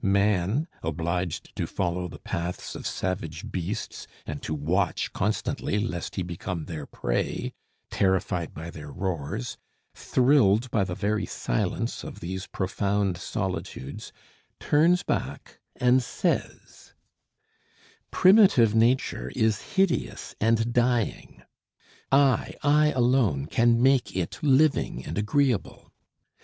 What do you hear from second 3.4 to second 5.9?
beasts and to watch constantly